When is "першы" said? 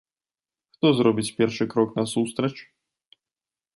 1.41-1.63